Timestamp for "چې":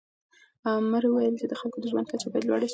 1.39-1.45